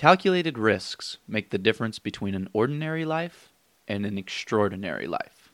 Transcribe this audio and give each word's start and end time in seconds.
Calculated 0.00 0.56
risks 0.56 1.18
make 1.28 1.50
the 1.50 1.58
difference 1.58 1.98
between 1.98 2.34
an 2.34 2.48
ordinary 2.54 3.04
life 3.04 3.52
and 3.86 4.06
an 4.06 4.16
extraordinary 4.16 5.06
life. 5.06 5.50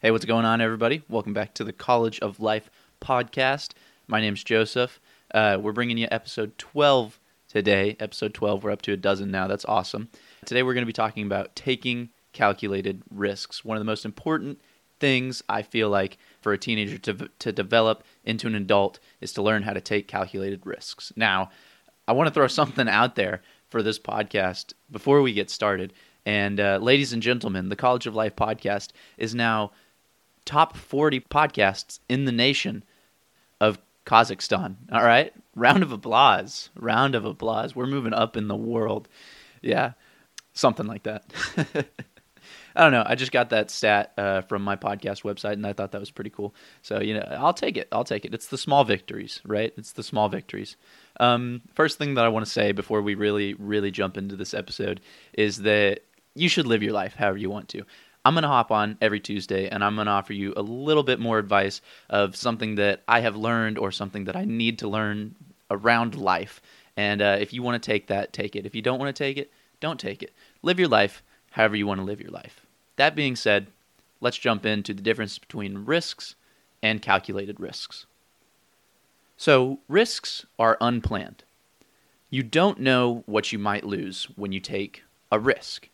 Hey, 0.00 0.10
what's 0.10 0.24
going 0.24 0.44
on, 0.44 0.60
everybody? 0.60 1.04
Welcome 1.08 1.32
back 1.32 1.54
to 1.54 1.62
the 1.62 1.72
College 1.72 2.18
of 2.18 2.40
Life 2.40 2.68
podcast. 3.00 3.74
My 4.08 4.20
name's 4.20 4.42
Joseph. 4.42 4.98
Uh, 5.32 5.58
we're 5.60 5.70
bringing 5.70 5.98
you 5.98 6.08
episode 6.10 6.58
12 6.58 7.20
today. 7.46 7.96
Episode 8.00 8.34
12, 8.34 8.64
we're 8.64 8.72
up 8.72 8.82
to 8.82 8.92
a 8.92 8.96
dozen 8.96 9.30
now. 9.30 9.46
That's 9.46 9.66
awesome. 9.66 10.08
Today, 10.44 10.64
we're 10.64 10.74
going 10.74 10.82
to 10.82 10.86
be 10.86 10.92
talking 10.92 11.24
about 11.24 11.54
taking 11.54 12.08
calculated 12.32 13.04
risks. 13.08 13.64
One 13.64 13.76
of 13.76 13.80
the 13.80 13.84
most 13.84 14.04
important 14.04 14.60
things 14.98 15.44
I 15.48 15.62
feel 15.62 15.90
like 15.90 16.18
for 16.40 16.52
a 16.52 16.58
teenager 16.58 16.98
to, 16.98 17.30
to 17.38 17.52
develop 17.52 18.02
into 18.24 18.48
an 18.48 18.56
adult 18.56 18.98
is 19.20 19.32
to 19.34 19.42
learn 19.42 19.62
how 19.62 19.74
to 19.74 19.80
take 19.80 20.08
calculated 20.08 20.66
risks. 20.66 21.12
Now, 21.14 21.50
I 22.10 22.12
want 22.12 22.26
to 22.26 22.34
throw 22.34 22.48
something 22.48 22.88
out 22.88 23.14
there 23.14 23.40
for 23.68 23.84
this 23.84 23.96
podcast 23.96 24.72
before 24.90 25.22
we 25.22 25.32
get 25.32 25.48
started. 25.48 25.92
And 26.26 26.58
uh, 26.58 26.78
ladies 26.82 27.12
and 27.12 27.22
gentlemen, 27.22 27.68
the 27.68 27.76
College 27.76 28.08
of 28.08 28.16
Life 28.16 28.34
podcast 28.34 28.88
is 29.16 29.32
now 29.32 29.70
top 30.44 30.76
40 30.76 31.20
podcasts 31.20 32.00
in 32.08 32.24
the 32.24 32.32
nation 32.32 32.82
of 33.60 33.78
Kazakhstan. 34.06 34.74
All 34.90 35.04
right? 35.04 35.32
Round 35.54 35.84
of 35.84 35.92
applause. 35.92 36.70
Round 36.74 37.14
of 37.14 37.24
applause. 37.24 37.76
We're 37.76 37.86
moving 37.86 38.12
up 38.12 38.36
in 38.36 38.48
the 38.48 38.56
world. 38.56 39.06
Yeah. 39.62 39.92
Something 40.52 40.88
like 40.88 41.04
that. 41.04 41.32
I 42.76 42.82
don't 42.82 42.92
know. 42.92 43.04
I 43.04 43.14
just 43.14 43.32
got 43.32 43.50
that 43.50 43.70
stat 43.70 44.12
uh, 44.16 44.42
from 44.42 44.62
my 44.62 44.76
podcast 44.76 45.22
website, 45.22 45.54
and 45.54 45.66
I 45.66 45.72
thought 45.72 45.92
that 45.92 46.00
was 46.00 46.10
pretty 46.10 46.30
cool. 46.30 46.54
So 46.82 47.00
you 47.00 47.14
know, 47.14 47.26
I'll 47.38 47.54
take 47.54 47.76
it. 47.76 47.88
I'll 47.92 48.04
take 48.04 48.24
it. 48.24 48.34
It's 48.34 48.48
the 48.48 48.58
small 48.58 48.84
victories, 48.84 49.40
right? 49.44 49.72
It's 49.76 49.92
the 49.92 50.02
small 50.02 50.28
victories. 50.28 50.76
Um, 51.18 51.62
first 51.74 51.98
thing 51.98 52.14
that 52.14 52.24
I 52.24 52.28
want 52.28 52.46
to 52.46 52.50
say 52.50 52.72
before 52.72 53.02
we 53.02 53.14
really, 53.14 53.54
really 53.54 53.90
jump 53.90 54.16
into 54.16 54.36
this 54.36 54.54
episode 54.54 55.00
is 55.32 55.58
that 55.58 56.00
you 56.34 56.48
should 56.48 56.66
live 56.66 56.82
your 56.82 56.92
life 56.92 57.14
however 57.14 57.38
you 57.38 57.50
want 57.50 57.68
to. 57.70 57.82
I'm 58.24 58.34
going 58.34 58.42
to 58.42 58.48
hop 58.48 58.70
on 58.70 58.98
every 59.00 59.20
Tuesday 59.20 59.68
and 59.68 59.82
I'm 59.82 59.94
going 59.94 60.06
to 60.06 60.12
offer 60.12 60.32
you 60.32 60.52
a 60.56 60.62
little 60.62 61.02
bit 61.02 61.18
more 61.18 61.38
advice 61.38 61.80
of 62.10 62.36
something 62.36 62.74
that 62.74 63.02
I 63.08 63.20
have 63.20 63.34
learned 63.34 63.78
or 63.78 63.90
something 63.92 64.24
that 64.24 64.36
I 64.36 64.44
need 64.44 64.80
to 64.80 64.88
learn 64.88 65.34
around 65.70 66.16
life. 66.16 66.60
And 66.96 67.22
uh, 67.22 67.38
if 67.40 67.52
you 67.52 67.62
want 67.62 67.82
to 67.82 67.86
take 67.86 68.08
that, 68.08 68.32
take 68.32 68.56
it. 68.56 68.66
If 68.66 68.74
you 68.74 68.82
don't 68.82 68.98
want 68.98 69.14
to 69.14 69.24
take 69.24 69.38
it, 69.38 69.50
don't 69.80 69.98
take 69.98 70.22
it. 70.22 70.34
Live 70.62 70.78
your 70.78 70.88
life 70.88 71.22
however 71.50 71.76
you 71.76 71.86
want 71.86 72.00
to 72.00 72.04
live 72.04 72.20
your 72.20 72.30
life. 72.30 72.60
That 72.96 73.14
being 73.14 73.36
said, 73.36 73.68
let's 74.20 74.38
jump 74.38 74.66
into 74.66 74.94
the 74.94 75.02
difference 75.02 75.38
between 75.38 75.84
risks 75.84 76.34
and 76.82 77.02
calculated 77.02 77.60
risks. 77.60 78.06
So, 79.36 79.80
risks 79.88 80.44
are 80.58 80.76
unplanned. 80.80 81.44
You 82.28 82.42
don't 82.42 82.78
know 82.78 83.22
what 83.26 83.52
you 83.52 83.58
might 83.58 83.84
lose 83.84 84.24
when 84.36 84.52
you 84.52 84.60
take 84.60 85.02
a 85.32 85.38
risk. 85.38 85.88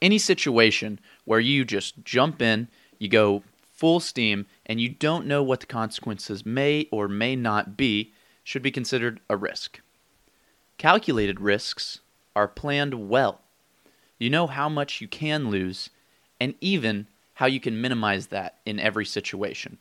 Any 0.00 0.18
situation 0.18 0.98
where 1.24 1.40
you 1.40 1.64
just 1.64 2.04
jump 2.04 2.40
in, 2.40 2.68
you 2.98 3.08
go 3.08 3.42
full 3.74 4.00
steam, 4.00 4.46
and 4.66 4.80
you 4.80 4.88
don't 4.88 5.26
know 5.26 5.42
what 5.42 5.60
the 5.60 5.66
consequences 5.66 6.44
may 6.44 6.88
or 6.90 7.06
may 7.06 7.36
not 7.36 7.76
be 7.76 8.12
should 8.42 8.62
be 8.62 8.70
considered 8.70 9.20
a 9.28 9.36
risk. 9.36 9.80
Calculated 10.78 11.40
risks 11.40 12.00
are 12.34 12.48
planned 12.48 13.08
well. 13.08 13.40
You 14.18 14.30
know 14.30 14.46
how 14.46 14.68
much 14.68 15.00
you 15.00 15.08
can 15.08 15.50
lose 15.50 15.90
and 16.40 16.54
even 16.60 17.06
how 17.34 17.46
you 17.46 17.60
can 17.60 17.80
minimize 17.80 18.28
that 18.28 18.58
in 18.66 18.80
every 18.80 19.06
situation. 19.06 19.78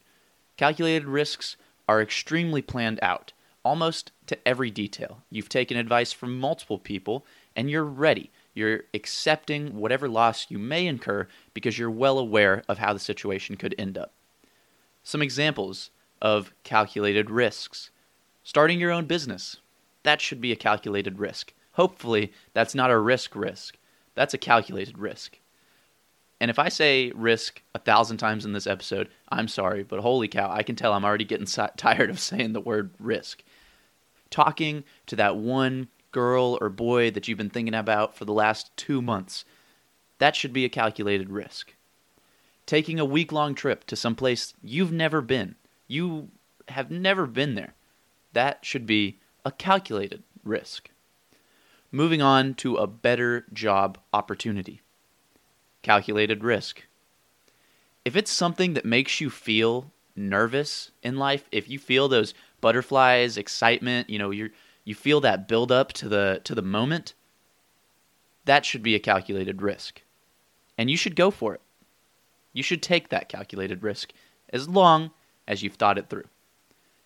Calculated 0.58 1.06
risks 1.06 1.56
are 1.88 2.02
extremely 2.02 2.62
planned 2.62 3.00
out, 3.02 3.34
almost 3.64 4.12
to 4.28 4.38
every 4.48 4.70
detail. 4.70 5.24
You've 5.32 5.50
taken 5.50 5.78
advice 5.78 6.12
from 6.12 6.40
multiple 6.40 6.78
people 6.78 7.26
and 7.56 7.70
you're 7.70 7.84
ready. 7.84 8.30
You're 8.54 8.82
accepting 8.94 9.76
whatever 9.76 10.08
loss 10.08 10.48
you 10.50 10.60
may 10.60 10.86
incur 10.86 11.28
because 11.54 11.78
you're 11.80 11.90
well 11.92 12.20
aware 12.20 12.64
of 12.68 12.78
how 12.78 12.94
the 12.94 13.00
situation 13.00 13.56
could 13.56 13.74
end 13.78 13.98
up. 13.98 14.14
Some 15.04 15.22
examples 15.22 15.90
of 16.22 16.54
calculated 16.64 17.30
risks 17.30 17.90
starting 18.44 18.80
your 18.80 18.92
own 18.92 19.06
business. 19.06 19.58
That 20.04 20.22
should 20.22 20.40
be 20.40 20.52
a 20.52 20.56
calculated 20.56 21.20
risk. 21.20 21.54
Hopefully, 21.74 22.32
that's 22.54 22.74
not 22.74 22.92
a 22.92 22.98
risk 22.98 23.36
risk. 23.36 23.78
That's 24.18 24.34
a 24.34 24.40
calculated 24.40 24.98
risk. 24.98 25.38
And 26.42 26.50
if 26.50 26.58
I 26.58 26.70
say 26.70 27.12
risk 27.16 27.62
a 27.76 27.80
thousand 27.80 28.18
times 28.18 28.46
in 28.46 28.54
this 28.54 28.66
episode, 28.66 29.10
I'm 29.30 29.48
sorry, 29.48 29.84
but 29.84 30.00
holy 30.00 30.28
cow, 30.28 30.52
I 30.52 30.64
can 30.64 30.76
tell 30.76 30.94
I'm 30.94 31.06
already 31.06 31.24
getting 31.24 31.46
tired 31.78 32.10
of 32.10 32.20
saying 32.20 32.54
the 32.54 32.60
word 32.60 32.90
risk. 33.00 33.44
Talking 34.32 34.84
to 35.06 35.16
that 35.18 35.38
one 35.38 35.88
girl 36.12 36.58
or 36.60 36.70
boy 36.70 37.12
that 37.12 37.28
you've 37.28 37.38
been 37.38 37.52
thinking 37.52 37.76
about 37.76 38.16
for 38.16 38.26
the 38.26 38.34
last 38.34 38.76
two 38.76 39.04
months, 39.04 39.46
that 40.18 40.36
should 40.36 40.52
be 40.52 40.66
a 40.66 40.70
calculated 40.70 41.30
risk. 41.30 41.76
Taking 42.66 43.00
a 43.00 43.06
week 43.06 43.32
long 43.32 43.54
trip 43.54 43.86
to 43.86 43.96
some 43.96 44.16
place 44.16 44.56
you've 44.64 44.92
never 44.92 45.22
been, 45.22 45.56
you 45.88 46.30
have 46.70 46.90
never 46.90 47.28
been 47.28 47.54
there, 47.54 47.76
that 48.34 48.66
should 48.66 48.88
be 48.88 49.20
a 49.46 49.52
calculated 49.52 50.24
risk. 50.44 50.90
Moving 51.92 52.22
on 52.22 52.54
to 52.56 52.76
a 52.76 52.88
better 52.88 53.46
job 53.54 53.98
opportunity. 54.14 54.82
Calculated 55.82 56.44
risk. 56.44 56.84
If 58.04 58.16
it's 58.16 58.32
something 58.32 58.74
that 58.74 58.86
makes 58.86 59.22
you 59.22 59.30
feel 59.30 59.92
nervous 60.16 60.92
in 61.02 61.18
life, 61.18 61.48
if 61.52 61.70
you 61.70 61.80
feel 61.80 62.08
those 62.08 62.34
butterflies, 62.60 63.38
excitement, 63.38 64.10
you 64.10 64.20
know, 64.20 64.32
you 64.32 64.50
you 64.84 64.96
feel 64.96 65.22
that 65.22 65.48
build 65.48 65.72
up 65.72 65.94
to 65.94 66.10
the 66.10 66.42
to 66.44 66.56
the 66.56 66.62
moment, 66.62 67.14
that 68.46 68.66
should 68.66 68.84
be 68.84 68.96
a 68.96 69.00
calculated 69.00 69.62
risk. 69.62 70.02
And 70.78 70.92
you 70.92 70.98
should 70.98 71.16
go 71.16 71.32
for 71.32 71.56
it. 71.56 71.62
You 72.54 72.64
should 72.64 72.82
take 72.82 73.10
that 73.10 73.30
calculated 73.30 73.84
risk 73.84 74.12
as 74.50 74.68
long 74.68 75.12
as 75.48 75.64
you've 75.64 75.76
thought 75.76 75.98
it 75.98 76.10
through. 76.10 76.26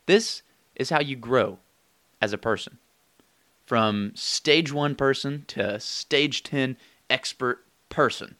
This 0.07 0.41
is 0.75 0.89
how 0.89 1.01
you 1.01 1.15
grow 1.15 1.59
as 2.21 2.33
a 2.33 2.37
person 2.37 2.79
from 3.71 4.11
stage 4.15 4.73
one 4.73 4.93
person 4.93 5.45
to 5.47 5.79
stage 5.79 6.43
10 6.43 6.75
expert 7.09 7.63
person. 7.87 8.35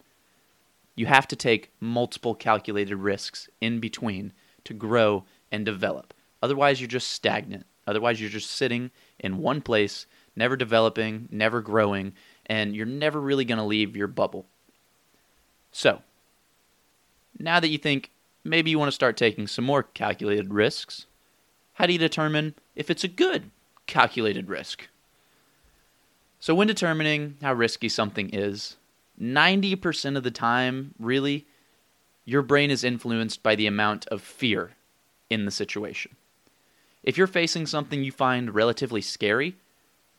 You 0.94 1.06
have 1.06 1.26
to 1.30 1.38
take 1.38 1.72
multiple 1.80 2.36
calculated 2.36 2.98
risks 2.98 3.48
in 3.62 3.80
between 3.80 4.34
to 4.66 4.74
grow 4.74 5.24
and 5.50 5.66
develop. 5.66 6.14
Otherwise, 6.44 6.82
you're 6.82 6.90
just 6.90 7.12
stagnant. 7.12 7.66
Otherwise, 7.88 8.20
you're 8.20 8.30
just 8.30 8.52
sitting 8.52 8.92
in 9.22 9.38
one 9.38 9.62
place, 9.62 10.06
never 10.36 10.58
developing, 10.58 11.30
never 11.32 11.62
growing, 11.62 12.12
and 12.46 12.76
you're 12.76 12.86
never 12.86 13.22
really 13.22 13.46
going 13.46 13.58
to 13.58 13.64
leave 13.64 13.96
your 13.96 14.08
bubble. 14.08 14.48
So, 15.72 16.02
now 17.40 17.62
that 17.62 17.70
you 17.70 17.78
think 17.78 18.12
maybe 18.44 18.70
you 18.70 18.78
want 18.78 18.90
to 18.90 18.96
start 18.96 19.16
taking 19.16 19.48
some 19.48 19.64
more 19.64 19.84
calculated 19.84 20.54
risks, 20.54 21.06
how 21.76 21.86
do 21.86 21.94
you 21.94 22.00
determine 22.00 22.54
if 22.76 22.90
it's 22.90 23.06
a 23.06 23.08
good 23.08 23.50
calculated 23.88 24.50
risk? 24.50 24.90
So, 26.42 26.56
when 26.56 26.66
determining 26.66 27.38
how 27.44 27.54
risky 27.54 27.88
something 27.88 28.32
is, 28.34 28.76
90% 29.22 30.18
of 30.18 30.24
the 30.24 30.32
time, 30.32 30.96
really, 30.98 31.46
your 32.26 32.42
brain 32.42 32.72
is 32.72 32.84
influenced 32.84 33.44
by 33.44 33.54
the 33.54 33.68
amount 33.68 34.08
of 34.08 34.24
fear 34.24 34.72
in 35.30 35.46
the 35.46 35.52
situation. 35.52 36.16
If 37.04 37.16
you're 37.16 37.28
facing 37.28 37.68
something 37.68 38.04
you 38.04 38.12
find 38.12 38.56
relatively 38.56 39.02
scary, 39.02 39.56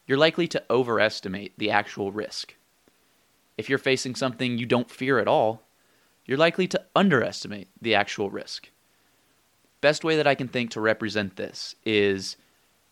you're 0.06 0.16
likely 0.16 0.47
to 0.47 0.62
overestimate 0.71 1.59
the 1.59 1.72
actual 1.72 2.12
risk. 2.12 2.55
If 3.59 3.69
you're 3.69 3.78
facing 3.78 4.15
something 4.15 4.59
you 4.59 4.66
don't 4.66 4.88
fear 4.88 5.19
at 5.19 5.27
all, 5.27 5.62
you're 6.25 6.38
likely 6.38 6.69
to 6.69 6.82
underestimate 6.94 7.66
the 7.81 7.97
actual 7.97 8.31
risk. 8.31 8.71
Best 9.81 10.05
way 10.05 10.16
that 10.16 10.28
I 10.28 10.37
can 10.37 10.47
think 10.47 10.71
to 10.71 10.81
represent 10.81 11.34
this 11.34 11.75
is 11.84 12.37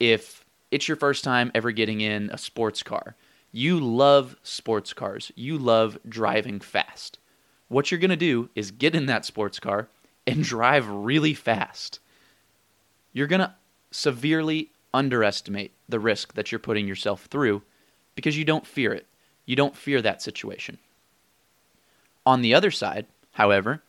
if 0.00 0.44
it's 0.70 0.88
your 0.88 0.96
first 0.96 1.24
time 1.24 1.50
ever 1.54 1.72
getting 1.72 2.00
in 2.00 2.30
a 2.30 2.38
sports 2.38 2.82
car. 2.82 3.16
You 3.52 3.80
love 3.80 4.36
sports 4.42 4.92
cars. 4.92 5.32
You 5.34 5.58
love 5.58 5.98
driving 6.08 6.60
fast. 6.60 7.18
What 7.68 7.90
you're 7.90 8.00
going 8.00 8.10
to 8.10 8.16
do 8.16 8.48
is 8.54 8.70
get 8.70 8.94
in 8.94 9.06
that 9.06 9.24
sports 9.24 9.58
car 9.58 9.88
and 10.26 10.42
drive 10.42 10.88
really 10.88 11.34
fast. 11.34 11.98
You're 13.12 13.26
going 13.26 13.40
to 13.40 13.54
severely 13.90 14.70
underestimate 14.94 15.72
the 15.88 16.00
risk 16.00 16.34
that 16.34 16.50
you're 16.52 16.58
putting 16.58 16.86
yourself 16.86 17.26
through 17.26 17.62
because 18.14 18.36
you 18.36 18.44
don't 18.44 18.66
fear 18.66 18.92
it. 18.92 19.06
You 19.46 19.56
don't 19.56 19.76
fear 19.76 20.00
that 20.02 20.22
situation. 20.22 20.78
On 22.24 22.42
the 22.42 22.54
other 22.54 22.70
side, 22.70 23.06
however, 23.32 23.82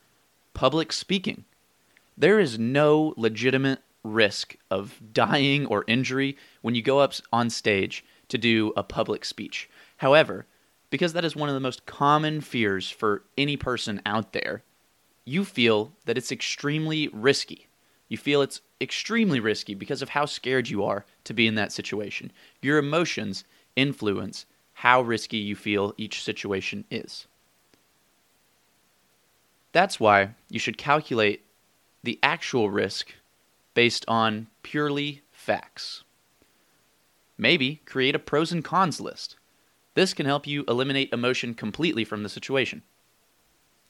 public 0.53 0.91
speaking. 0.91 1.45
There 2.17 2.39
is 2.39 2.57
no 2.57 3.13
legitimate 3.17 3.81
risk 4.03 4.55
of 4.69 4.99
dying 5.13 5.65
or 5.65 5.85
injury 5.87 6.37
when 6.61 6.75
you 6.75 6.81
go 6.81 6.99
up 6.99 7.13
on 7.31 7.49
stage 7.49 8.03
to 8.29 8.37
do 8.37 8.73
a 8.75 8.83
public 8.83 9.25
speech. 9.25 9.69
However, 9.97 10.45
because 10.89 11.13
that 11.13 11.25
is 11.25 11.35
one 11.35 11.49
of 11.49 11.55
the 11.55 11.59
most 11.59 11.85
common 11.85 12.41
fears 12.41 12.89
for 12.89 13.23
any 13.37 13.57
person 13.57 14.01
out 14.05 14.33
there, 14.33 14.63
you 15.25 15.45
feel 15.45 15.93
that 16.05 16.17
it's 16.17 16.31
extremely 16.31 17.09
risky. 17.13 17.67
You 18.09 18.17
feel 18.17 18.41
it's 18.41 18.61
extremely 18.81 19.39
risky 19.39 19.73
because 19.75 20.01
of 20.01 20.09
how 20.09 20.25
scared 20.25 20.69
you 20.69 20.83
are 20.83 21.05
to 21.23 21.33
be 21.33 21.47
in 21.47 21.55
that 21.55 21.71
situation. 21.71 22.31
Your 22.61 22.77
emotions 22.77 23.45
influence 23.75 24.45
how 24.73 25.01
risky 25.01 25.37
you 25.37 25.55
feel 25.55 25.93
each 25.97 26.23
situation 26.23 26.83
is. 26.89 27.27
That's 29.71 29.99
why 29.99 30.31
you 30.49 30.59
should 30.59 30.77
calculate 30.77 31.45
the 32.03 32.19
actual 32.23 32.69
risk 32.69 33.13
based 33.73 34.05
on 34.07 34.47
purely 34.63 35.21
facts. 35.31 36.03
Maybe 37.37 37.81
create 37.85 38.15
a 38.15 38.19
pros 38.19 38.51
and 38.51 38.63
cons 38.63 38.99
list. 39.01 39.37
This 39.95 40.13
can 40.13 40.25
help 40.25 40.47
you 40.47 40.63
eliminate 40.67 41.11
emotion 41.11 41.53
completely 41.53 42.05
from 42.05 42.23
the 42.23 42.29
situation. 42.29 42.83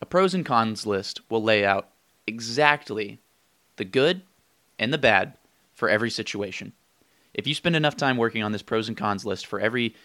A 0.01 0.05
pros 0.05 0.33
and 0.33 0.45
cons 0.45 0.85
list 0.85 1.21
will 1.29 1.43
lay 1.43 1.65
out 1.65 1.89
exactly 2.25 3.19
the 3.75 3.85
good 3.85 4.21
and 4.79 4.93
the 4.93 4.97
bad 4.97 5.33
for 5.73 5.89
every 5.89 6.09
situation. 6.09 6.73
If 7.33 7.47
you 7.47 7.53
spend 7.53 7.75
enough 7.75 7.95
time 7.95 8.17
working 8.17 8.43
on 8.43 8.51
this 8.51 8.61
pros 8.61 8.87
and 8.87 8.97
cons 8.97 9.25
list 9.25 9.45
for 9.45 9.59
every 9.59 9.95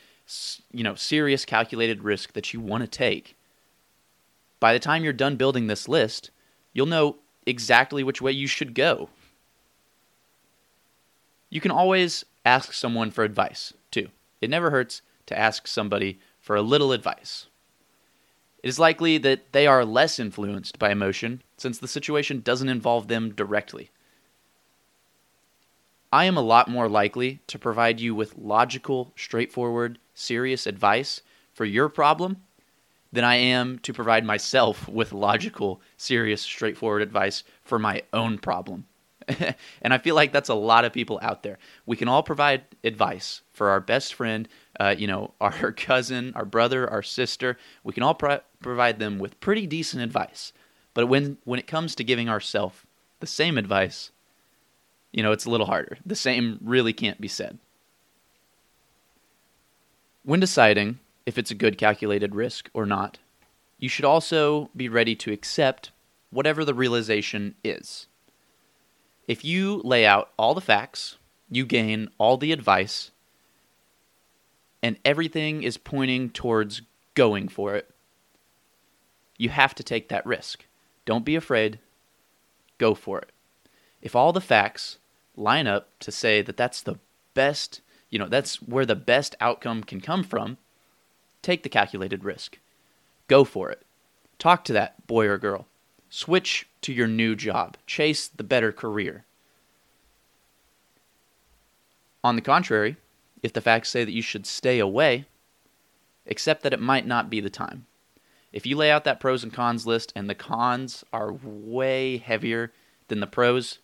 you 0.73 0.83
know 0.83 0.95
serious 0.97 1.45
calculated 1.45 2.03
risk 2.03 2.33
that 2.33 2.53
you 2.53 2.61
want 2.61 2.83
to 2.83 2.89
take, 2.89 3.37
by 4.61 4.73
the 4.73 4.79
time 4.79 5.05
you're 5.05 5.13
done 5.13 5.37
building 5.37 5.67
this 5.67 5.89
list, 5.89 6.31
you'll 6.73 6.87
know 6.87 7.17
exactly 7.47 8.03
which 8.03 8.23
way 8.23 8.33
you 8.33 8.47
should 8.47 8.75
go. 8.75 9.09
You 11.49 11.61
can 11.61 11.71
always 11.71 12.25
ask 12.45 12.73
someone 12.73 13.11
for 13.11 13.25
advice, 13.25 13.73
too. 13.91 14.09
It 14.41 14.51
never 14.51 14.71
hurts 14.71 15.03
to 15.27 15.39
ask 15.39 15.67
somebody 15.67 16.19
for 16.41 16.57
a 16.57 16.63
little 16.63 16.93
advice. 16.93 17.47
It 18.63 18.69
is 18.69 18.79
likely 18.79 19.19
that 19.19 19.53
they 19.53 19.67
are 19.67 19.85
less 19.85 20.19
influenced 20.19 20.79
by 20.79 20.91
emotion 20.91 21.43
since 21.57 21.79
the 21.79 21.89
situation 21.89 22.41
doesn't 22.41 22.69
involve 22.69 23.09
them 23.09 23.33
directly. 23.33 23.91
I 26.13 26.25
am 26.25 26.37
a 26.37 26.43
lot 26.43 26.69
more 26.69 26.89
likely 26.89 27.41
to 27.49 27.59
provide 27.59 28.01
you 28.01 28.15
with 28.15 28.39
logical, 28.39 29.13
straightforward, 29.17 29.99
serious 30.15 30.67
advice 30.67 31.21
for 31.53 31.65
your 31.65 31.89
problem 31.89 32.43
than 33.13 33.25
I 33.25 33.37
am 33.37 33.79
to 33.81 33.93
provide 33.93 34.25
myself 34.25 34.89
with 34.89 35.13
logical, 35.13 35.81
serious, 35.97 36.43
straightforward 36.43 37.03
advice 37.03 37.45
for 37.63 37.79
my 37.79 38.03
own 38.13 38.39
problem. 38.39 38.87
and 39.83 39.93
I 39.93 39.99
feel 39.99 40.15
like 40.15 40.33
that's 40.33 40.49
a 40.49 40.55
lot 40.55 40.85
of 40.85 40.93
people 40.93 41.19
out 41.23 41.43
there. 41.43 41.59
We 41.85 41.97
can 41.97 42.09
all 42.09 42.23
provide 42.23 42.63
advice 42.85 43.43
for 43.53 43.71
our 43.71 43.81
best 43.81 44.15
friend, 44.15 44.49
uh, 44.79 44.95
you 44.97 45.07
know, 45.07 45.35
our 45.41 45.73
cousin, 45.73 46.33
our 46.35 46.45
brother, 46.45 46.89
our 46.89 47.03
sister. 47.03 47.59
We 47.83 47.93
can 47.93 48.03
all 48.03 48.15
pro- 48.15 48.41
provide 48.61 48.99
them 48.99 49.19
with 49.19 49.41
pretty 49.41 49.67
decent 49.67 50.03
advice. 50.03 50.53
But 50.95 51.07
when 51.07 51.39
when 51.45 51.59
it 51.59 51.67
comes 51.67 51.95
to 51.97 52.05
giving 52.05 52.29
ourselves 52.29 52.79
the 53.21 53.27
same 53.27 53.59
advice, 53.59 54.11
you 55.13 55.23
know, 55.23 55.33
it's 55.33 55.45
a 55.45 55.51
little 55.51 55.67
harder. 55.67 55.99
The 56.07 56.17
same 56.17 56.59
really 56.63 56.93
can't 56.93 57.21
be 57.21 57.29
said. 57.29 57.59
When 60.23 60.41
deciding 60.41 60.99
if 61.25 61.39
it's 61.39 61.51
a 61.51 61.55
good 61.55 61.79
calculated 61.79 62.35
risk 62.35 62.71
or 62.73 62.87
not, 62.87 63.19
you 63.79 63.89
should 63.89 64.05
also 64.05 64.71
be 64.75 64.89
ready 64.89 65.15
to 65.17 65.33
accept 65.33 65.91
whatever 66.31 66.65
the 66.65 66.75
realization 66.75 67.55
is. 67.63 68.07
If 69.27 69.45
you 69.45 69.81
lay 69.85 70.07
out 70.07 70.31
all 70.39 70.55
the 70.55 70.61
facts, 70.61 71.17
you 71.51 71.67
gain 71.67 72.09
all 72.19 72.37
the 72.37 72.53
advice, 72.53 73.11
and 74.83 74.99
everything 75.05 75.63
is 75.63 75.77
pointing 75.77 76.31
towards 76.31 76.83
going 77.15 77.49
for 77.49 77.75
it, 77.75 77.91
you 79.37 79.49
have 79.49 79.75
to 79.75 79.83
take 79.83 80.09
that 80.09 80.25
risk. 80.25 80.65
Don't 81.05 81.25
be 81.25 81.35
afraid. 81.37 81.79
Go 82.79 82.95
for 82.95 83.19
it. 83.19 83.33
If 84.01 84.15
all 84.15 84.33
the 84.33 84.41
facts 84.41 84.99
line 85.37 85.67
up 85.67 85.89
to 86.01 86.13
say 86.13 86.43
that 86.43 86.57
that's 86.57 86.81
the 86.81 86.99
best, 87.35 87.81
you 88.11 88.19
know, 88.19 88.29
that's 88.29 88.63
where 88.63 88.87
the 88.87 88.95
best 88.95 89.35
outcome 89.41 89.83
can 89.83 90.01
come 90.01 90.23
from, 90.23 90.57
take 91.43 91.63
the 91.63 91.69
calculated 91.69 92.25
risk. 92.25 92.59
Go 93.29 93.45
for 93.45 93.71
it. 93.71 93.83
Talk 94.39 94.65
to 94.65 94.73
that 94.75 95.07
boy 95.07 95.27
or 95.27 95.39
girl. 95.39 95.67
Switch 96.09 96.69
to 96.83 96.93
your 96.93 97.07
new 97.07 97.35
job. 97.35 97.77
Chase 97.87 98.29
the 98.29 98.45
better 98.45 98.73
career. 98.73 99.25
On 102.23 102.37
the 102.37 102.43
contrary, 102.43 102.97
if 103.43 103.53
the 103.53 103.61
facts 103.61 103.91
say 103.91 104.05
that 104.05 104.13
you 104.13 104.23
should 104.23 104.47
stay 104.47 104.79
away, 104.79 105.27
accept 106.27 106.63
that 106.63 106.73
it 106.73 106.81
might 106.81 107.07
not 107.07 107.31
be 107.31 107.41
the 107.41 107.51
time. 107.51 107.87
If 108.53 108.67
you 108.67 108.77
lay 108.77 108.91
out 108.91 109.05
that 109.05 109.21
pros 109.21 109.45
and 109.45 109.53
cons 109.53 109.87
list 109.87 110.13
and 110.17 110.29
the 110.29 110.35
cons 110.35 111.05
are 111.13 111.33
way 111.33 112.17
heavier 112.17 112.73
than 113.09 113.21
the 113.21 113.27
pros, 113.27 113.79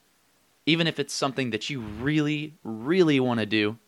even 0.66 0.86
if 0.86 0.98
it's 0.98 1.12
something 1.12 1.50
that 1.50 1.68
you 1.70 1.80
really, 1.80 2.54
really 2.64 3.20
want 3.20 3.40
to 3.40 3.46
do, 3.46 3.78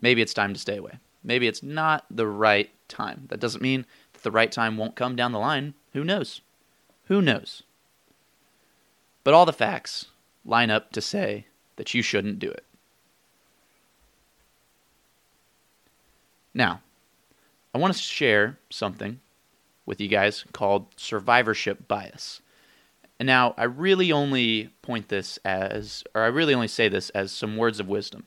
maybe 0.00 0.22
it's 0.22 0.34
time 0.34 0.54
to 0.54 0.60
stay 0.60 0.76
away. 0.76 0.98
Maybe 1.24 1.48
it's 1.48 1.62
not 1.62 2.06
the 2.10 2.26
right 2.26 2.70
time. 2.88 3.24
That 3.28 3.40
doesn't 3.40 3.62
mean 3.62 3.84
that 4.12 4.22
the 4.22 4.30
right 4.30 4.52
time 4.52 4.76
won't 4.76 4.94
come 4.94 5.16
down 5.16 5.32
the 5.32 5.38
line. 5.38 5.74
Who 5.92 6.04
knows? 6.04 6.40
Who 7.06 7.22
knows? 7.22 7.62
But 9.24 9.34
all 9.34 9.46
the 9.46 9.52
facts 9.52 10.06
line 10.44 10.70
up 10.70 10.92
to 10.92 11.00
say 11.00 11.46
that 11.76 11.94
you 11.94 12.02
shouldn't 12.02 12.38
do 12.38 12.50
it. 12.50 12.64
Now, 16.54 16.80
I 17.74 17.78
want 17.78 17.92
to 17.92 17.98
share 17.98 18.58
something 18.70 19.20
with 19.84 20.00
you 20.00 20.08
guys 20.08 20.44
called 20.52 20.86
survivorship 20.96 21.86
bias. 21.86 22.40
And 23.18 23.26
now, 23.26 23.54
I 23.56 23.64
really 23.64 24.12
only 24.12 24.70
point 24.82 25.08
this 25.08 25.38
as, 25.44 26.02
or 26.14 26.22
I 26.22 26.26
really 26.26 26.54
only 26.54 26.68
say 26.68 26.88
this 26.88 27.10
as 27.10 27.32
some 27.32 27.56
words 27.56 27.80
of 27.80 27.88
wisdom. 27.88 28.24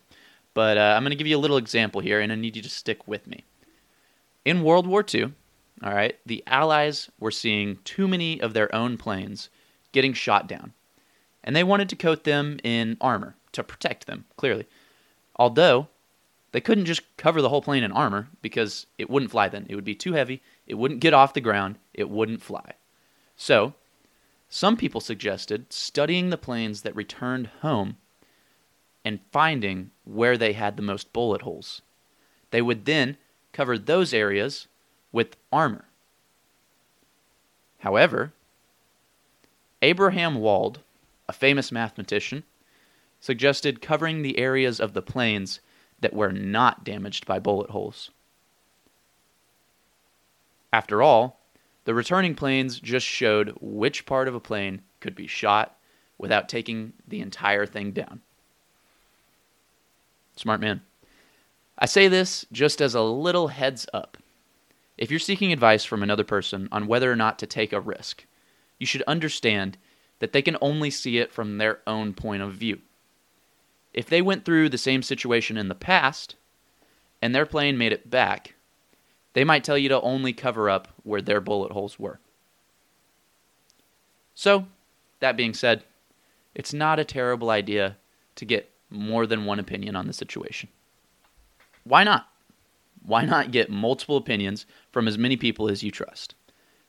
But 0.53 0.77
uh, 0.77 0.93
I'm 0.95 1.03
going 1.03 1.11
to 1.11 1.15
give 1.15 1.27
you 1.27 1.37
a 1.37 1.39
little 1.39 1.57
example 1.57 2.01
here, 2.01 2.19
and 2.19 2.31
I 2.31 2.35
need 2.35 2.55
you 2.55 2.61
to 2.61 2.69
stick 2.69 3.07
with 3.07 3.27
me. 3.27 3.43
In 4.45 4.63
World 4.63 4.87
War 4.87 5.03
II, 5.13 5.33
all 5.83 5.93
right, 5.93 6.17
the 6.25 6.43
Allies 6.47 7.09
were 7.19 7.31
seeing 7.31 7.77
too 7.83 8.07
many 8.07 8.41
of 8.41 8.53
their 8.53 8.73
own 8.73 8.97
planes 8.97 9.49
getting 9.91 10.13
shot 10.13 10.47
down, 10.47 10.73
and 11.43 11.55
they 11.55 11.63
wanted 11.63 11.89
to 11.89 11.95
coat 11.95 12.23
them 12.23 12.59
in 12.63 12.97
armor 12.99 13.35
to 13.53 13.63
protect 13.63 14.05
them, 14.05 14.25
clearly. 14.35 14.65
Although 15.35 15.87
they 16.51 16.61
couldn't 16.61 16.85
just 16.85 17.01
cover 17.17 17.41
the 17.41 17.49
whole 17.49 17.61
plane 17.61 17.83
in 17.83 17.91
armor 17.91 18.29
because 18.41 18.87
it 18.97 19.09
wouldn't 19.09 19.31
fly 19.31 19.49
then. 19.49 19.65
It 19.69 19.75
would 19.75 19.85
be 19.85 19.95
too 19.95 20.13
heavy, 20.13 20.41
it 20.67 20.75
wouldn't 20.75 20.99
get 20.99 21.13
off 21.13 21.33
the 21.33 21.41
ground, 21.41 21.77
it 21.93 22.09
wouldn't 22.09 22.41
fly. 22.41 22.73
So, 23.37 23.73
some 24.49 24.75
people 24.75 24.99
suggested 24.99 25.71
studying 25.71 26.29
the 26.29 26.37
planes 26.37 26.81
that 26.81 26.95
returned 26.95 27.49
home 27.61 27.97
and 29.05 29.19
finding 29.31 29.91
where 30.03 30.37
they 30.37 30.53
had 30.53 30.75
the 30.75 30.83
most 30.83 31.13
bullet 31.13 31.43
holes. 31.43 31.81
They 32.51 32.61
would 32.61 32.85
then 32.85 33.17
cover 33.53 33.77
those 33.77 34.13
areas 34.13 34.67
with 35.11 35.35
armor. 35.51 35.85
However, 37.79 38.33
Abraham 39.81 40.35
Wald, 40.35 40.79
a 41.27 41.33
famous 41.33 41.71
mathematician, 41.71 42.43
suggested 43.19 43.81
covering 43.81 44.21
the 44.21 44.37
areas 44.37 44.79
of 44.79 44.93
the 44.93 45.01
planes 45.01 45.59
that 46.01 46.13
were 46.13 46.31
not 46.31 46.83
damaged 46.83 47.25
by 47.25 47.39
bullet 47.39 47.69
holes. 47.69 48.11
After 50.71 51.01
all, 51.01 51.39
the 51.85 51.93
returning 51.93 52.35
planes 52.35 52.79
just 52.79 53.05
showed 53.05 53.57
which 53.59 54.05
part 54.05 54.27
of 54.27 54.35
a 54.35 54.39
plane 54.39 54.81
could 54.99 55.15
be 55.15 55.27
shot 55.27 55.75
without 56.17 56.49
taking 56.49 56.93
the 57.07 57.21
entire 57.21 57.65
thing 57.65 57.91
down. 57.91 58.21
Smart 60.35 60.61
man. 60.61 60.81
I 61.77 61.85
say 61.85 62.07
this 62.07 62.45
just 62.51 62.81
as 62.81 62.93
a 62.93 63.01
little 63.01 63.47
heads 63.47 63.87
up. 63.93 64.17
If 64.99 65.09
you're 65.09 65.19
seeking 65.19 65.53
advice 65.53 65.85
from 65.85 66.03
another 66.03 66.25
person 66.25 66.67
on 66.73 66.85
whether 66.85 67.09
or 67.09 67.15
not 67.15 67.39
to 67.39 67.47
take 67.47 67.71
a 67.71 67.79
risk, 67.79 68.25
you 68.77 68.85
should 68.85 69.01
understand 69.03 69.77
that 70.19 70.33
they 70.33 70.41
can 70.41 70.57
only 70.59 70.89
see 70.89 71.19
it 71.19 71.31
from 71.31 71.57
their 71.57 71.79
own 71.87 72.13
point 72.13 72.43
of 72.43 72.53
view. 72.53 72.81
If 73.93 74.09
they 74.09 74.21
went 74.21 74.43
through 74.43 74.67
the 74.67 74.77
same 74.77 75.01
situation 75.01 75.55
in 75.55 75.69
the 75.69 75.73
past 75.73 76.35
and 77.21 77.33
their 77.33 77.45
plane 77.45 77.77
made 77.77 77.93
it 77.93 78.09
back, 78.09 78.55
they 79.31 79.45
might 79.45 79.63
tell 79.63 79.77
you 79.77 79.87
to 79.87 80.01
only 80.01 80.33
cover 80.33 80.69
up 80.69 80.89
where 81.03 81.21
their 81.21 81.39
bullet 81.39 81.71
holes 81.71 81.97
were. 81.97 82.19
So, 84.35 84.67
that 85.21 85.37
being 85.37 85.53
said, 85.53 85.85
it's 86.53 86.73
not 86.73 86.99
a 86.99 87.05
terrible 87.05 87.49
idea 87.49 87.95
to 88.35 88.43
get 88.43 88.69
more 88.89 89.25
than 89.25 89.45
one 89.45 89.59
opinion 89.59 89.95
on 89.95 90.07
the 90.07 90.13
situation. 90.13 90.67
Why 91.85 92.03
not? 92.03 92.27
Why 93.05 93.25
not 93.25 93.51
get 93.51 93.69
multiple 93.69 94.17
opinions 94.17 94.65
from 94.91 95.07
as 95.07 95.17
many 95.17 95.37
people 95.37 95.69
as 95.69 95.83
you 95.83 95.91
trust? 95.91 96.35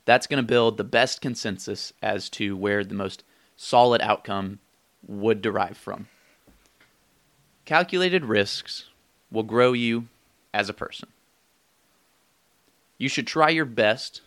That's 0.04 0.26
going 0.26 0.42
to 0.42 0.46
build 0.46 0.76
the 0.76 0.84
best 0.84 1.20
consensus 1.20 1.92
as 2.02 2.28
to 2.30 2.56
where 2.56 2.84
the 2.84 2.94
most 2.94 3.22
solid 3.56 4.00
outcome 4.00 4.58
would 5.06 5.40
derive 5.42 5.76
from. 5.76 6.08
Calculated 7.64 8.24
risks 8.24 8.86
will 9.30 9.42
grow 9.42 9.72
you 9.72 10.08
as 10.52 10.68
a 10.68 10.74
person. 10.74 11.08
You 12.98 13.08
should 13.08 13.26
try 13.26 13.50
your 13.50 13.64
best 13.64 14.22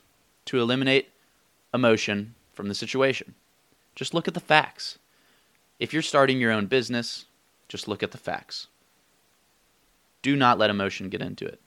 to 0.46 0.60
eliminate 0.60 1.10
emotion 1.74 2.36
from 2.54 2.70
the 2.70 2.76
situation. 2.76 3.36
Just 3.96 4.14
look 4.14 4.28
at 4.28 4.34
the 4.34 4.40
facts. 4.40 4.98
If 5.80 5.94
you're 5.94 6.02
starting 6.02 6.40
your 6.40 6.52
own 6.52 6.68
business, 6.68 7.26
just 7.68 7.88
look 7.88 8.02
at 8.02 8.12
the 8.12 8.18
facts. 8.18 8.68
Do 10.22 10.36
not 10.36 10.58
let 10.58 10.70
emotion 10.70 11.10
get 11.10 11.22
into 11.22 11.46
it. 11.46 11.60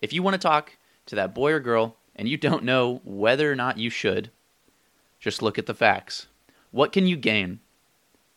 If 0.00 0.12
you 0.12 0.22
want 0.22 0.34
to 0.34 0.38
talk 0.38 0.76
to 1.06 1.14
that 1.16 1.34
boy 1.34 1.52
or 1.52 1.60
girl 1.60 1.96
and 2.16 2.28
you 2.28 2.36
don't 2.36 2.64
know 2.64 3.00
whether 3.04 3.50
or 3.50 3.56
not 3.56 3.78
you 3.78 3.90
should, 3.90 4.30
just 5.18 5.42
look 5.42 5.58
at 5.58 5.66
the 5.66 5.74
facts. 5.74 6.26
What 6.70 6.92
can 6.92 7.06
you 7.06 7.16
gain? 7.16 7.60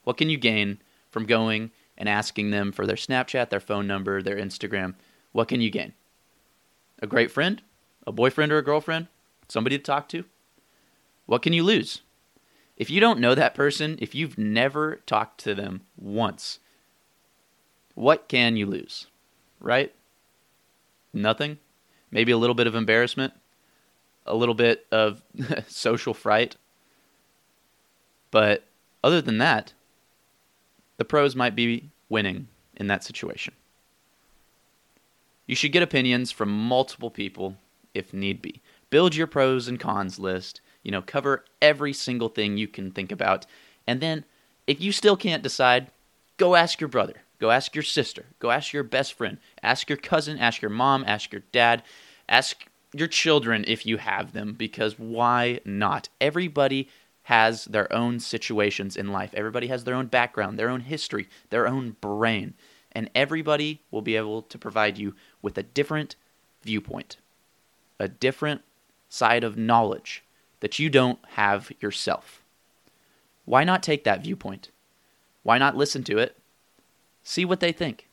What 0.03 0.17
can 0.17 0.29
you 0.29 0.37
gain 0.37 0.79
from 1.09 1.25
going 1.25 1.71
and 1.97 2.09
asking 2.09 2.51
them 2.51 2.71
for 2.71 2.85
their 2.85 2.95
Snapchat, 2.95 3.49
their 3.49 3.59
phone 3.59 3.87
number, 3.87 4.21
their 4.21 4.37
Instagram? 4.37 4.95
What 5.31 5.47
can 5.47 5.61
you 5.61 5.69
gain? 5.69 5.93
A 7.01 7.07
great 7.07 7.31
friend? 7.31 7.61
A 8.05 8.11
boyfriend 8.11 8.51
or 8.51 8.57
a 8.57 8.63
girlfriend? 8.63 9.07
Somebody 9.47 9.77
to 9.77 9.83
talk 9.83 10.09
to? 10.09 10.25
What 11.25 11.41
can 11.41 11.53
you 11.53 11.63
lose? 11.63 12.01
If 12.75 12.89
you 12.89 12.99
don't 12.99 13.19
know 13.19 13.35
that 13.35 13.55
person, 13.55 13.97
if 14.01 14.15
you've 14.15 14.37
never 14.37 14.97
talked 15.05 15.39
to 15.41 15.53
them 15.55 15.81
once, 15.95 16.59
what 17.93 18.27
can 18.27 18.57
you 18.57 18.65
lose? 18.65 19.07
Right? 19.59 19.93
Nothing? 21.13 21.59
Maybe 22.11 22.31
a 22.31 22.37
little 22.37 22.55
bit 22.55 22.67
of 22.67 22.75
embarrassment? 22.75 23.33
A 24.25 24.35
little 24.35 24.55
bit 24.55 24.85
of 24.91 25.21
social 25.67 26.13
fright? 26.13 26.55
But 28.31 28.63
other 29.03 29.21
than 29.21 29.37
that, 29.37 29.73
the 30.97 31.05
pros 31.05 31.35
might 31.35 31.55
be 31.55 31.89
winning 32.09 32.47
in 32.75 32.87
that 32.87 33.03
situation. 33.03 33.53
You 35.45 35.55
should 35.55 35.71
get 35.71 35.83
opinions 35.83 36.31
from 36.31 36.49
multiple 36.49 37.09
people 37.09 37.57
if 37.93 38.13
need 38.13 38.41
be. 38.41 38.61
Build 38.89 39.15
your 39.15 39.27
pros 39.27 39.67
and 39.67 39.79
cons 39.79 40.19
list, 40.19 40.61
you 40.83 40.91
know, 40.91 41.01
cover 41.01 41.45
every 41.61 41.93
single 41.93 42.29
thing 42.29 42.57
you 42.57 42.67
can 42.67 42.91
think 42.91 43.11
about. 43.11 43.45
And 43.85 44.01
then 44.01 44.25
if 44.67 44.79
you 44.79 44.91
still 44.91 45.17
can't 45.17 45.43
decide, 45.43 45.91
go 46.37 46.55
ask 46.55 46.79
your 46.79 46.87
brother, 46.87 47.22
go 47.43 47.51
ask 47.51 47.75
your 47.75 47.83
sister, 47.83 48.27
go 48.39 48.51
ask 48.51 48.71
your 48.71 48.83
best 48.83 49.11
friend, 49.11 49.37
ask 49.61 49.89
your 49.89 49.97
cousin, 49.97 50.39
ask 50.39 50.61
your 50.61 50.71
mom, 50.71 51.03
ask 51.05 51.33
your 51.33 51.43
dad, 51.51 51.83
ask 52.29 52.65
your 52.93 53.09
children 53.09 53.65
if 53.67 53.85
you 53.85 53.97
have 53.97 54.31
them 54.31 54.53
because 54.53 54.97
why 54.97 55.59
not? 55.65 56.07
Everybody 56.21 56.87
has 57.23 57.65
their 57.65 57.91
own 57.91 58.21
situations 58.21 58.95
in 58.95 59.11
life. 59.11 59.31
Everybody 59.33 59.67
has 59.67 59.83
their 59.83 59.93
own 59.93 60.05
background, 60.05 60.57
their 60.57 60.69
own 60.69 60.79
history, 60.79 61.27
their 61.49 61.67
own 61.67 61.97
brain. 61.99 62.53
And 62.93 63.09
everybody 63.13 63.81
will 63.91 64.01
be 64.01 64.15
able 64.15 64.43
to 64.43 64.57
provide 64.57 64.97
you 64.97 65.13
with 65.41 65.57
a 65.57 65.63
different 65.63 66.15
viewpoint, 66.61 67.17
a 67.99 68.07
different 68.07 68.61
side 69.09 69.43
of 69.43 69.57
knowledge 69.57 70.23
that 70.61 70.79
you 70.79 70.89
don't 70.89 71.19
have 71.31 71.73
yourself. 71.81 72.41
Why 73.43 73.65
not 73.65 73.83
take 73.83 74.05
that 74.05 74.23
viewpoint? 74.23 74.69
Why 75.43 75.57
not 75.57 75.75
listen 75.75 76.05
to 76.05 76.19
it? 76.19 76.37
See 77.23 77.45
what 77.45 77.59
they 77.61 77.71
think. 77.71 78.07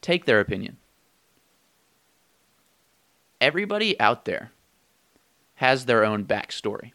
Take 0.00 0.24
their 0.24 0.40
opinion. 0.40 0.78
Everybody 3.40 3.98
out 4.00 4.24
there 4.24 4.52
has 5.56 5.84
their 5.84 6.04
own 6.04 6.24
backstory. 6.24 6.92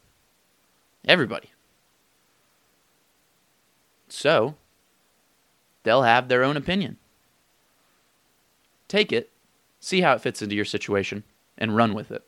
Everybody. 1.06 1.50
So, 4.08 4.56
they'll 5.84 6.02
have 6.02 6.28
their 6.28 6.42
own 6.42 6.56
opinion. 6.56 6.96
Take 8.88 9.12
it, 9.12 9.30
see 9.78 10.00
how 10.00 10.14
it 10.14 10.20
fits 10.20 10.42
into 10.42 10.56
your 10.56 10.64
situation, 10.64 11.22
and 11.56 11.76
run 11.76 11.94
with 11.94 12.10
it. 12.10 12.24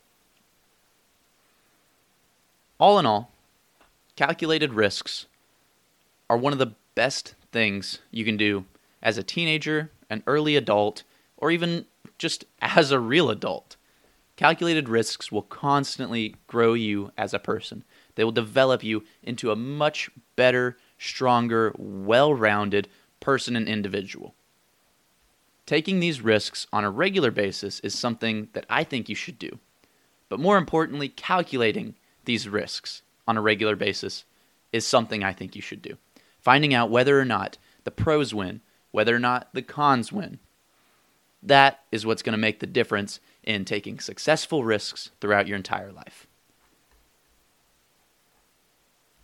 All 2.79 2.97
in 2.99 3.05
all, 3.05 3.31
calculated 4.15 4.73
risks 4.73 5.25
are 6.29 6.37
one 6.37 6.53
of 6.53 6.59
the 6.59 6.73
best 6.95 7.35
things 7.51 7.99
you 8.11 8.23
can 8.23 8.37
do 8.37 8.65
as 9.03 9.17
a 9.17 9.23
teenager, 9.23 9.91
an 10.09 10.23
early 10.25 10.55
adult, 10.55 11.03
or 11.37 11.51
even 11.51 11.85
just 12.17 12.45
as 12.61 12.89
a 12.89 12.99
real 12.99 13.29
adult. 13.29 13.75
Calculated 14.35 14.89
risks 14.89 15.31
will 15.31 15.43
constantly 15.43 16.35
grow 16.47 16.73
you 16.73 17.11
as 17.17 17.33
a 17.33 17.39
person. 17.39 17.83
They 18.15 18.23
will 18.23 18.31
develop 18.31 18.83
you 18.83 19.03
into 19.21 19.51
a 19.51 19.55
much 19.55 20.09
better, 20.35 20.77
stronger, 20.97 21.73
well 21.77 22.33
rounded 22.33 22.87
person 23.19 23.55
and 23.55 23.67
individual. 23.67 24.33
Taking 25.65 25.99
these 25.99 26.21
risks 26.21 26.67
on 26.73 26.83
a 26.83 26.89
regular 26.89 27.31
basis 27.31 27.79
is 27.81 27.93
something 27.93 28.49
that 28.53 28.65
I 28.69 28.83
think 28.83 29.07
you 29.07 29.15
should 29.15 29.37
do. 29.37 29.59
But 30.29 30.39
more 30.39 30.57
importantly, 30.57 31.09
calculating 31.09 31.95
these 32.25 32.49
risks 32.49 33.01
on 33.27 33.37
a 33.37 33.41
regular 33.41 33.75
basis 33.75 34.25
is 34.71 34.85
something 34.85 35.23
I 35.23 35.31
think 35.31 35.55
you 35.55 35.61
should 35.61 35.81
do. 35.81 35.97
Finding 36.39 36.73
out 36.73 36.89
whether 36.89 37.19
or 37.19 37.25
not 37.25 37.57
the 37.83 37.91
pros 37.91 38.33
win, 38.33 38.61
whether 38.93 39.13
or 39.13 39.19
not 39.19 39.49
the 39.53 39.61
cons 39.61 40.13
win. 40.13 40.39
That 41.41 41.81
is 41.91 42.05
what's 42.05 42.21
going 42.21 42.31
to 42.33 42.37
make 42.37 42.61
the 42.61 42.67
difference 42.67 43.19
in 43.43 43.65
taking 43.65 43.99
successful 43.99 44.63
risks 44.63 45.09
throughout 45.19 45.47
your 45.47 45.57
entire 45.57 45.91
life. 45.91 46.25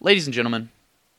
Ladies 0.01 0.27
and 0.27 0.33
gentlemen, 0.33 0.69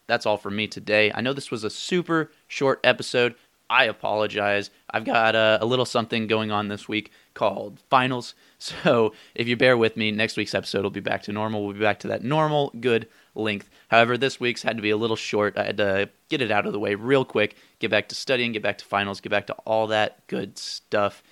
that's 0.06 0.26
all 0.26 0.36
for 0.36 0.50
me 0.50 0.66
today. 0.66 1.12
I 1.14 1.20
know 1.20 1.32
this 1.32 1.50
was 1.50 1.64
a 1.64 1.70
super 1.70 2.32
short 2.48 2.80
episode. 2.82 3.36
I 3.70 3.84
apologize. 3.84 4.68
I've 4.90 5.04
got 5.04 5.36
a, 5.36 5.58
a, 5.62 5.64
little 5.64 5.84
something 5.84 6.26
going 6.26 6.50
on 6.50 6.66
this 6.66 6.88
week 6.88 7.12
called 7.32 7.80
finals. 7.88 8.34
So 8.62 9.14
if 9.34 9.48
you 9.48 9.56
bear 9.56 9.78
with 9.78 9.96
me, 9.96 10.10
next 10.10 10.36
week's 10.36 10.54
episode 10.54 10.82
will 10.82 10.90
be 10.90 11.00
back 11.00 11.22
to 11.22 11.32
normal. 11.32 11.64
We'll 11.64 11.72
be 11.72 11.80
back 11.80 12.00
to 12.00 12.08
that 12.08 12.22
normal, 12.22 12.70
good 12.78 13.08
length. 13.34 13.70
However, 13.88 14.18
this 14.18 14.38
week's 14.38 14.62
had 14.62 14.76
to 14.76 14.82
be 14.82 14.90
a 14.90 14.98
little 14.98 15.16
short. 15.16 15.56
I 15.56 15.64
had 15.64 15.78
to 15.78 16.10
get 16.28 16.42
it 16.42 16.50
out 16.50 16.66
of 16.66 16.74
the 16.74 16.78
way 16.78 16.94
real 16.94 17.24
quick, 17.24 17.56
get 17.78 17.90
back 17.90 18.10
to 18.10 18.14
studying, 18.14 18.52
get 18.52 18.62
back 18.62 18.76
to 18.76 18.84
finals, 18.84 19.22
get 19.22 19.30
back 19.30 19.46
to 19.46 19.54
all 19.64 19.86
that 19.86 20.26
good 20.26 20.58
stuff. 20.58 21.22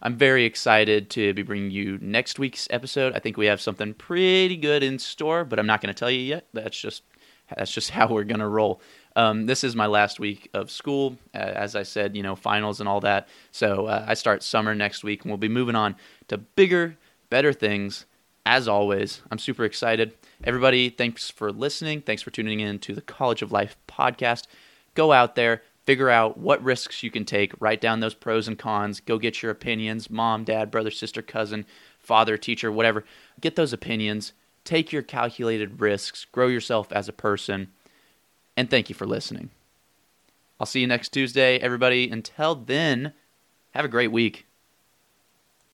I'm 0.00 0.14
very 0.14 0.44
excited 0.44 1.10
to 1.10 1.34
be 1.34 1.42
bringing 1.42 1.72
you 1.72 1.98
next 2.00 2.38
week's 2.38 2.68
episode. 2.70 3.12
I 3.14 3.18
think 3.18 3.36
we 3.36 3.46
have 3.46 3.60
something 3.60 3.92
pretty 3.92 4.56
good 4.56 4.84
in 4.84 5.00
store, 5.00 5.44
but 5.44 5.58
I'm 5.58 5.66
not 5.66 5.80
going 5.80 5.92
to 5.92 5.98
tell 5.98 6.12
you 6.12 6.20
yet. 6.20 6.46
That's 6.52 6.78
just 6.78 7.02
that's 7.56 7.72
just 7.72 7.90
how 7.98 8.08
we're 8.08 8.22
going 8.22 8.38
to 8.40 8.46
roll. 8.46 8.80
Um, 9.18 9.46
this 9.46 9.64
is 9.64 9.74
my 9.74 9.86
last 9.86 10.20
week 10.20 10.48
of 10.54 10.70
school, 10.70 11.18
uh, 11.34 11.38
as 11.38 11.74
I 11.74 11.82
said, 11.82 12.16
you 12.16 12.22
know, 12.22 12.36
finals 12.36 12.78
and 12.78 12.88
all 12.88 13.00
that. 13.00 13.26
So 13.50 13.86
uh, 13.86 14.04
I 14.06 14.14
start 14.14 14.44
summer 14.44 14.76
next 14.76 15.02
week, 15.02 15.22
and 15.22 15.30
we'll 15.32 15.38
be 15.38 15.48
moving 15.48 15.74
on 15.74 15.96
to 16.28 16.38
bigger, 16.38 16.96
better 17.28 17.52
things. 17.52 18.06
As 18.46 18.68
always, 18.68 19.22
I'm 19.28 19.40
super 19.40 19.64
excited. 19.64 20.14
Everybody, 20.44 20.88
thanks 20.88 21.30
for 21.30 21.50
listening. 21.50 22.00
Thanks 22.02 22.22
for 22.22 22.30
tuning 22.30 22.60
in 22.60 22.78
to 22.78 22.94
the 22.94 23.00
College 23.00 23.42
of 23.42 23.50
Life 23.50 23.76
podcast. 23.88 24.46
Go 24.94 25.10
out 25.10 25.34
there, 25.34 25.62
figure 25.84 26.10
out 26.10 26.38
what 26.38 26.62
risks 26.62 27.02
you 27.02 27.10
can 27.10 27.24
take, 27.24 27.52
write 27.58 27.80
down 27.80 27.98
those 27.98 28.14
pros 28.14 28.46
and 28.46 28.56
cons, 28.56 29.00
go 29.00 29.18
get 29.18 29.42
your 29.42 29.50
opinions 29.50 30.08
mom, 30.08 30.44
dad, 30.44 30.70
brother, 30.70 30.92
sister, 30.92 31.22
cousin, 31.22 31.66
father, 31.98 32.36
teacher, 32.36 32.70
whatever. 32.70 33.04
Get 33.40 33.56
those 33.56 33.72
opinions, 33.72 34.32
take 34.62 34.92
your 34.92 35.02
calculated 35.02 35.80
risks, 35.80 36.24
grow 36.24 36.46
yourself 36.46 36.92
as 36.92 37.08
a 37.08 37.12
person, 37.12 37.72
and 38.58 38.68
thank 38.68 38.88
you 38.88 38.94
for 38.96 39.06
listening. 39.06 39.50
I'll 40.58 40.66
see 40.66 40.80
you 40.80 40.88
next 40.88 41.10
Tuesday, 41.10 41.58
everybody. 41.58 42.10
Until 42.10 42.56
then, 42.56 43.12
have 43.70 43.84
a 43.84 43.88
great 43.88 44.10
week. 44.10 44.47